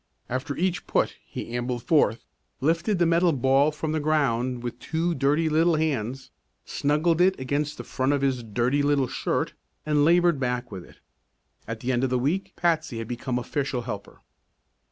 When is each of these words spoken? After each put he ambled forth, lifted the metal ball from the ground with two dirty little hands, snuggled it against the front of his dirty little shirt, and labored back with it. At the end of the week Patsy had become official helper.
After 0.29 0.57
each 0.57 0.87
put 0.87 1.15
he 1.27 1.55
ambled 1.55 1.83
forth, 1.83 2.25
lifted 2.59 2.97
the 2.97 3.05
metal 3.05 3.31
ball 3.33 3.69
from 3.69 3.91
the 3.91 3.99
ground 3.99 4.63
with 4.63 4.79
two 4.79 5.13
dirty 5.13 5.47
little 5.47 5.75
hands, 5.75 6.31
snuggled 6.65 7.21
it 7.21 7.39
against 7.39 7.77
the 7.77 7.83
front 7.83 8.11
of 8.11 8.23
his 8.23 8.41
dirty 8.41 8.81
little 8.81 9.07
shirt, 9.07 9.53
and 9.85 10.03
labored 10.03 10.39
back 10.39 10.71
with 10.71 10.83
it. 10.83 10.97
At 11.67 11.81
the 11.81 11.91
end 11.91 12.03
of 12.03 12.09
the 12.09 12.17
week 12.17 12.53
Patsy 12.55 12.97
had 12.97 13.07
become 13.07 13.37
official 13.37 13.83
helper. 13.83 14.21